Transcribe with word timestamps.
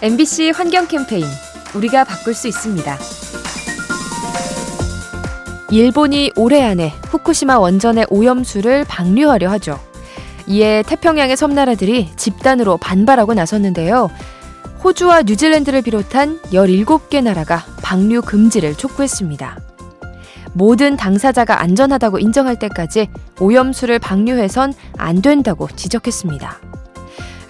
MBC 0.00 0.52
환경 0.54 0.86
캠페인 0.86 1.24
우리가 1.74 2.04
바꿀 2.04 2.32
수 2.32 2.46
있습니다. 2.46 2.98
일본이 5.72 6.30
올해 6.36 6.62
안에 6.62 6.94
후쿠시마 7.08 7.58
원전의 7.58 8.06
오염수를 8.08 8.84
방류하려 8.84 9.50
하죠. 9.50 9.80
이에 10.46 10.84
태평양의 10.86 11.36
섬나라들이 11.36 12.10
집단으로 12.14 12.76
반발하고 12.76 13.34
나섰는데요. 13.34 14.08
호주와 14.84 15.22
뉴질랜드를 15.22 15.82
비롯한 15.82 16.40
17개 16.52 17.20
나라가 17.20 17.64
방류 17.82 18.22
금지를 18.22 18.76
촉구했습니다. 18.76 19.58
모든 20.52 20.96
당사자가 20.96 21.60
안전하다고 21.60 22.20
인정할 22.20 22.56
때까지 22.56 23.08
오염수를 23.40 23.98
방류해선 23.98 24.74
안 24.96 25.20
된다고 25.20 25.66
지적했습니다. 25.74 26.67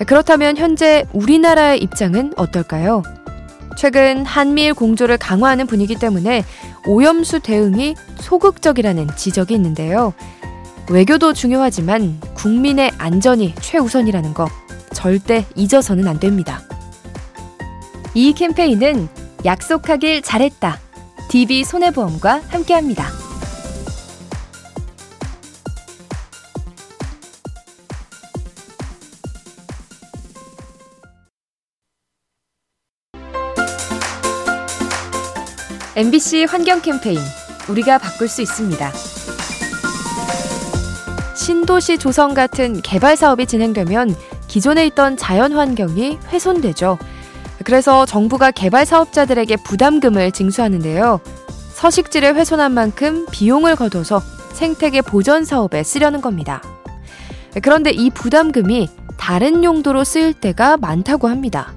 그렇다면 0.06 0.56
현재 0.56 1.04
우리나라의 1.12 1.82
입장은 1.82 2.34
어떨까요? 2.36 3.02
최근 3.76 4.24
한미일 4.24 4.74
공조를 4.74 5.18
강화하는 5.18 5.66
분위기 5.66 5.94
때문에 5.94 6.44
오염수 6.86 7.40
대응이 7.40 7.94
소극적이라는 8.16 9.08
지적이 9.16 9.54
있는데요. 9.54 10.14
외교도 10.90 11.32
중요하지만 11.32 12.18
국민의 12.34 12.92
안전이 12.98 13.54
최우선이라는 13.60 14.34
거 14.34 14.48
절대 14.92 15.44
잊어서는 15.54 16.08
안 16.08 16.18
됩니다. 16.18 16.62
이 18.14 18.32
캠페인은 18.32 19.08
약속하길 19.44 20.22
잘했다. 20.22 20.78
DB 21.28 21.62
손해보험과 21.62 22.42
함께합니다. 22.48 23.27
MBC 35.98 36.44
환경 36.44 36.80
캠페인 36.80 37.18
우리가 37.68 37.98
바꿀 37.98 38.28
수 38.28 38.40
있습니다. 38.40 38.92
신도시 41.34 41.98
조성 41.98 42.34
같은 42.34 42.80
개발 42.82 43.16
사업이 43.16 43.46
진행되면 43.46 44.14
기존에 44.46 44.86
있던 44.86 45.16
자연 45.16 45.54
환경이 45.54 46.20
훼손되죠. 46.28 46.98
그래서 47.64 48.06
정부가 48.06 48.52
개발 48.52 48.86
사업자들에게 48.86 49.56
부담금을 49.64 50.30
징수하는데요. 50.30 51.18
서식지를 51.74 52.36
훼손한 52.36 52.70
만큼 52.70 53.26
비용을 53.32 53.74
거둬서 53.74 54.22
생태계 54.52 55.02
보전 55.02 55.44
사업에 55.44 55.82
쓰려는 55.82 56.20
겁니다. 56.20 56.62
그런데 57.60 57.90
이 57.90 58.10
부담금이 58.10 58.88
다른 59.16 59.64
용도로 59.64 60.04
쓰일 60.04 60.32
때가 60.32 60.76
많다고 60.76 61.26
합니다. 61.26 61.72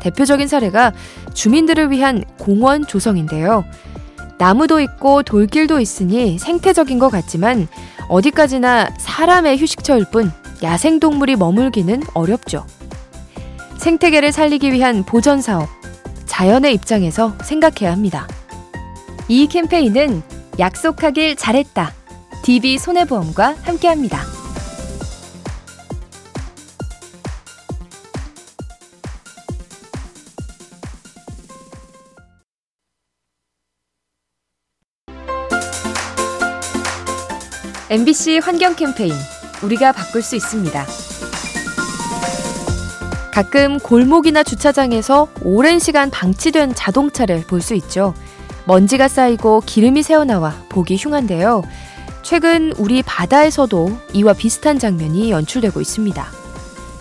대표적인 0.00 0.48
사례가 0.48 0.92
주민들을 1.34 1.90
위한 1.90 2.24
공원 2.38 2.86
조성인데요. 2.86 3.64
나무도 4.38 4.80
있고 4.80 5.22
돌길도 5.22 5.80
있으니 5.80 6.38
생태적인 6.38 6.98
것 6.98 7.10
같지만 7.10 7.68
어디까지나 8.08 8.90
사람의 8.98 9.58
휴식처일 9.58 10.06
뿐 10.10 10.32
야생동물이 10.62 11.36
머물기는 11.36 12.02
어렵죠. 12.14 12.64
생태계를 13.78 14.32
살리기 14.32 14.72
위한 14.72 15.04
보전 15.04 15.40
사업, 15.40 15.68
자연의 16.26 16.74
입장에서 16.74 17.34
생각해야 17.42 17.92
합니다. 17.92 18.26
이 19.28 19.46
캠페인은 19.46 20.22
약속하길 20.58 21.36
잘했다. 21.36 21.92
DB 22.42 22.78
손해보험과 22.78 23.56
함께합니다. 23.62 24.37
MBC 37.90 38.40
환경 38.42 38.76
캠페인 38.76 39.14
우리가 39.62 39.92
바꿀 39.92 40.20
수 40.22 40.36
있습니다. 40.36 40.86
가끔 43.32 43.78
골목이나 43.78 44.42
주차장에서 44.42 45.28
오랜 45.42 45.78
시간 45.78 46.10
방치된 46.10 46.74
자동차를 46.74 47.44
볼 47.46 47.62
수 47.62 47.74
있죠. 47.74 48.12
먼지가 48.66 49.08
쌓이고 49.08 49.62
기름이 49.64 50.02
새어나와 50.02 50.54
보기 50.68 50.96
흉한데요. 50.96 51.62
최근 52.22 52.72
우리 52.76 53.02
바다에서도 53.02 53.98
이와 54.12 54.34
비슷한 54.34 54.78
장면이 54.78 55.30
연출되고 55.30 55.80
있습니다. 55.80 56.26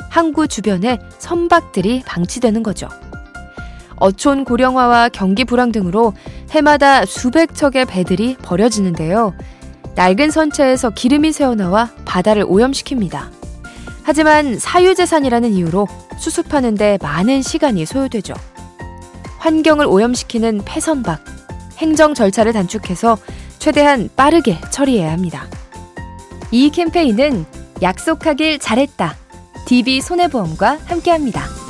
항구 0.10 0.48
주변에 0.48 1.00
선박들이 1.20 2.04
방치되는 2.06 2.64
거죠. 2.64 2.88
어촌 3.98 4.46
고령화와 4.46 5.10
경기 5.10 5.44
불황 5.44 5.74
등으로 5.74 6.14
해마다 6.52 7.04
수백 7.06 7.56
척의 7.56 7.86
배들이 7.86 8.38
버려지는데요. 8.42 9.34
낡은 9.98 10.30
선체에서 10.30 10.92
기름이 10.92 11.32
새어나와 11.32 11.90
바다를 12.06 12.46
오염시킵니다. 12.46 13.32
하지만 14.04 14.60
사유재산이라는 14.60 15.54
이유로 15.54 15.88
수습하는데 16.20 17.00
많은 17.02 17.42
시간이 17.42 17.88
소요되죠. 17.88 18.36
환경을 19.40 19.88
오염시키는 19.88 20.62
폐선박, 20.66 21.26
행정 21.78 22.14
절차를 22.14 22.54
단축해서 22.54 23.18
최대한 23.58 24.08
빠르게 24.16 24.62
처리해야 24.70 25.12
합니다. 25.12 25.48
이 26.52 26.70
캠페인은 26.70 27.46
약속하길 27.82 28.60
잘했다. 28.60 29.16
DB 29.66 30.02
손해보험과 30.02 30.78
함께합니다. 30.86 31.67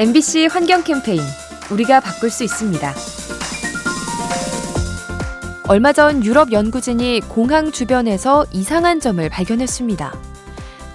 MBC 0.00 0.46
환경 0.46 0.82
캠페인 0.82 1.20
우리가 1.70 2.00
바꿀 2.00 2.30
수 2.30 2.42
있습니다. 2.42 2.94
얼마 5.68 5.92
전 5.92 6.24
유럽 6.24 6.52
연구진이 6.52 7.20
공항 7.28 7.70
주변에서 7.70 8.46
이상한 8.50 8.98
점을 8.98 9.28
발견했습니다. 9.28 10.14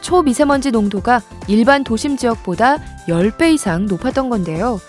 초미세먼지 0.01 0.71
농도가 0.71 1.21
일반 1.47 1.83
도심 1.83 2.17
지역보다 2.17 2.77
10배 3.07 3.53
이상 3.53 3.85
높았던 3.85 4.31
건데요. 4.31 4.81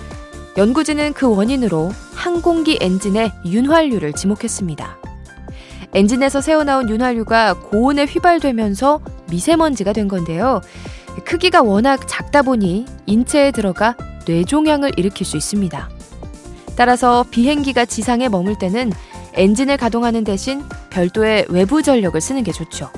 연구진은 0.57 1.13
그 1.13 1.29
원인으로 1.29 1.93
항공기 2.15 2.79
엔진의 2.81 3.33
윤활유를 3.45 4.15
지목했습니다. 4.15 4.97
엔진에서 5.93 6.41
새어나온 6.41 6.89
윤활유가 6.89 7.53
고온에 7.53 8.07
휘발되면서 8.07 8.99
미세먼지가 9.29 9.93
된 9.93 10.09
건데요. 10.09 10.63
크기가 11.25 11.63
워낙 11.63 12.07
작다 12.07 12.43
보니 12.43 12.87
인체에 13.07 13.51
들어가 13.51 13.97
뇌종양을 14.27 14.99
일으킬 14.99 15.27
수 15.27 15.37
있습니다. 15.37 15.89
따라서 16.77 17.25
비행기가 17.31 17.85
지상에 17.85 18.29
머물 18.29 18.59
때는 18.59 18.93
엔진을 19.35 19.77
가동하는 19.77 20.25
대신 20.25 20.63
별도의 20.91 21.47
외부 21.49 21.83
전력을 21.83 22.19
쓰는 22.21 22.43
게 22.43 22.53
좋죠. 22.53 22.91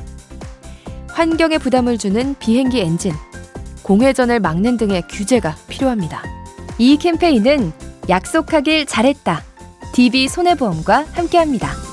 환경에 1.09 1.59
부담을 1.59 1.99
주는 1.99 2.35
비행기 2.39 2.81
엔진, 2.81 3.13
공회전을 3.83 4.41
막는 4.41 4.77
등의 4.77 5.03
규제가 5.09 5.57
필요합니다. 5.69 6.23
이 6.79 6.97
캠페인은 6.97 7.73
약속하길 8.09 8.87
잘했다. 8.87 9.43
DB 9.93 10.29
손해보험과 10.29 11.07
함께합니다. 11.13 11.88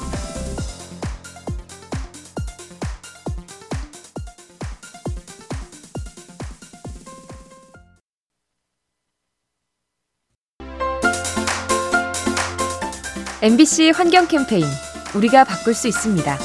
MBC 13.45 13.91
환경 13.91 14.27
캠페인 14.27 14.65
우리가 15.13 15.43
바꿀 15.43 15.75
수 15.75 15.87
있습니다. 15.87 16.35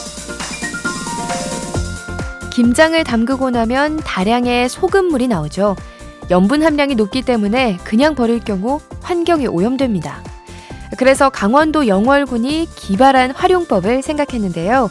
김장을 2.52 3.04
담그고 3.04 3.48
나면 3.48 3.96
다량의 3.96 4.68
소금물이 4.68 5.26
나오죠. 5.28 5.76
염분 6.30 6.62
함량이 6.62 6.96
높기 6.96 7.22
때문에 7.22 7.78
그냥 7.84 8.14
버릴 8.14 8.40
경우 8.40 8.82
환경이 9.00 9.46
오염됩니다. 9.46 10.22
그래서 10.98 11.30
강원도 11.30 11.86
영월군이 11.86 12.68
기발한 12.76 13.30
활용법을 13.30 14.02
생각했는데요. 14.02 14.90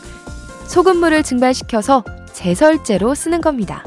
소금물을 0.66 1.22
증발시켜서 1.22 2.04
제설제로 2.34 3.14
쓰는 3.14 3.40
겁니다. 3.40 3.84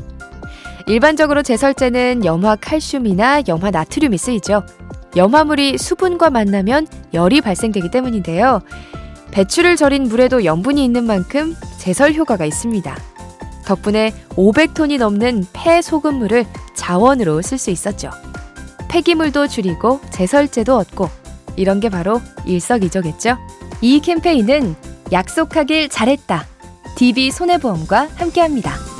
일반적으로 0.86 1.42
제설제는 1.42 2.24
염화 2.24 2.54
칼슘이나 2.54 3.42
염화 3.48 3.72
나트륨이 3.72 4.16
쓰이죠. 4.16 4.62
염화물이 5.16 5.78
수분과 5.78 6.30
만나면 6.30 6.86
열이 7.12 7.40
발생되기 7.40 7.90
때문인데요. 7.90 8.60
배추를 9.30 9.76
절인 9.76 10.04
물에도 10.04 10.44
염분이 10.44 10.84
있는 10.84 11.04
만큼 11.04 11.54
제설 11.78 12.14
효과가 12.14 12.44
있습니다. 12.44 12.96
덕분에 13.64 14.12
500톤이 14.30 14.98
넘는 14.98 15.46
폐 15.52 15.80
소금물을 15.82 16.44
자원으로 16.74 17.42
쓸 17.42 17.58
수 17.58 17.70
있었죠. 17.70 18.10
폐기물도 18.88 19.48
줄이고 19.48 20.00
제설제도 20.10 20.76
얻고 20.76 21.08
이런 21.56 21.80
게 21.80 21.88
바로 21.88 22.20
일석이조겠죠? 22.44 23.38
이 23.80 24.00
캠페인은 24.00 24.74
약속하길 25.12 25.88
잘했다. 25.88 26.46
DB 26.96 27.30
손해보험과 27.30 28.08
함께합니다. 28.16 28.91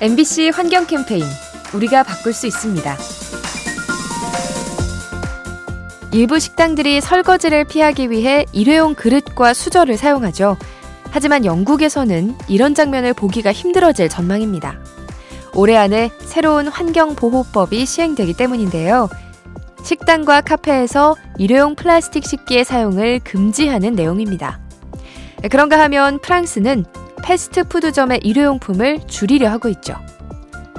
MBC 0.00 0.50
환경 0.52 0.86
캠페인 0.86 1.24
우리가 1.72 2.02
바꿀 2.02 2.32
수 2.32 2.48
있습니다. 2.48 2.96
일부 6.12 6.40
식당들이 6.40 7.00
설거지를 7.00 7.64
피하기 7.64 8.10
위해 8.10 8.44
일회용 8.52 8.94
그릇과 8.94 9.54
수저를 9.54 9.96
사용하죠. 9.96 10.56
하지만 11.10 11.44
영국에서는 11.44 12.36
이런 12.48 12.74
장면을 12.74 13.14
보기가 13.14 13.52
힘들어질 13.52 14.08
전망입니다. 14.08 14.78
올해 15.54 15.76
안에 15.76 16.10
새로운 16.18 16.66
환경보호법이 16.66 17.86
시행되기 17.86 18.34
때문인데요. 18.34 19.08
식당과 19.84 20.40
카페에서 20.40 21.14
일회용 21.38 21.76
플라스틱 21.76 22.26
식기의 22.26 22.64
사용을 22.64 23.20
금지하는 23.22 23.94
내용입니다. 23.94 24.58
그런가 25.50 25.78
하면 25.80 26.18
프랑스는 26.20 26.84
패스트푸드점의 27.24 28.20
일회용품을 28.22 29.06
줄이려 29.06 29.50
하고 29.50 29.68
있죠. 29.70 29.96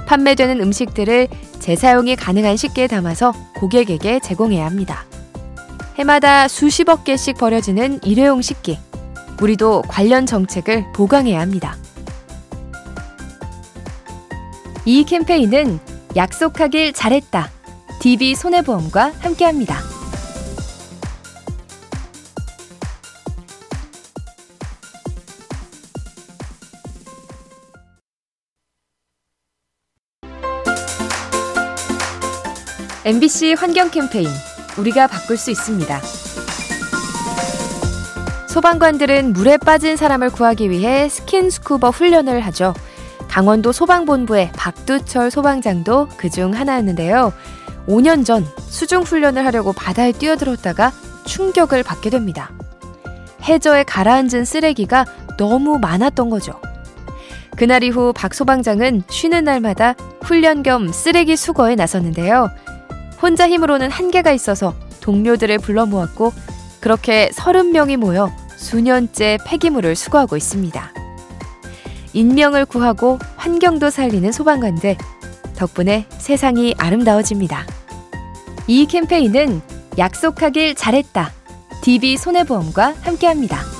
판매되는 0.06 0.60
음식들을 0.60 1.26
재사용이 1.58 2.14
가능한 2.14 2.56
식기에 2.56 2.86
담아서 2.86 3.32
고객에게 3.56 4.20
제공해야 4.20 4.64
합니다. 4.64 5.04
해마다 5.98 6.46
수십억 6.46 7.04
개씩 7.04 7.36
버려지는 7.36 8.00
일회용 8.04 8.40
식기. 8.42 8.78
우리도 9.42 9.82
관련 9.88 10.24
정책을 10.24 10.92
보강해야 10.94 11.40
합니다. 11.40 11.76
이 14.84 15.04
캠페인은 15.04 15.80
약속하길 16.14 16.92
잘했다. 16.92 17.50
DB 17.98 18.36
손해보험과 18.36 19.12
함께합니다. 19.18 19.95
MBC 33.06 33.54
환경 33.56 33.88
캠페인 33.92 34.26
우리가 34.76 35.06
바꿀 35.06 35.36
수 35.36 35.52
있습니다. 35.52 36.00
소방관들은 38.48 39.32
물에 39.32 39.58
빠진 39.58 39.96
사람을 39.96 40.30
구하기 40.30 40.70
위해 40.70 41.08
스킨스쿠버 41.08 41.90
훈련을 41.90 42.40
하죠. 42.46 42.74
강원도 43.28 43.70
소방본부의 43.70 44.50
박두철 44.56 45.30
소방장도 45.30 46.08
그중 46.16 46.54
하나였는데요. 46.54 47.32
5년 47.86 48.26
전 48.26 48.44
수중 48.58 49.02
훈련을 49.02 49.46
하려고 49.46 49.72
바다에 49.72 50.10
뛰어들었다가 50.10 50.90
충격을 51.26 51.84
받게 51.84 52.10
됩니다. 52.10 52.50
해저에 53.44 53.84
가라앉은 53.84 54.44
쓰레기가 54.44 55.04
너무 55.38 55.78
많았던 55.78 56.28
거죠. 56.28 56.60
그날 57.56 57.84
이후 57.84 58.12
박 58.12 58.34
소방장은 58.34 59.04
쉬는 59.08 59.44
날마다 59.44 59.94
훈련 60.22 60.64
겸 60.64 60.88
쓰레기 60.88 61.36
수거에 61.36 61.76
나섰는데요. 61.76 62.50
혼자 63.26 63.48
힘으로는 63.48 63.90
한계가 63.90 64.30
있어서 64.30 64.72
동료들을 65.00 65.58
불러 65.58 65.84
모았고 65.84 66.32
그렇게 66.78 67.28
30명이 67.34 67.96
모여 67.96 68.30
수년째 68.54 69.38
폐기물을 69.44 69.96
수거하고 69.96 70.36
있습니다. 70.36 70.92
인명을 72.12 72.66
구하고 72.66 73.18
환경도 73.34 73.90
살리는 73.90 74.30
소방관들 74.30 74.96
덕분에 75.56 76.06
세상이 76.18 76.76
아름다워집니다. 76.78 77.66
이 78.68 78.86
캠페인은 78.86 79.60
약속하길 79.98 80.76
잘했다. 80.76 81.32
DB 81.82 82.16
손해보험과 82.16 82.94
함께합니다. 83.00 83.75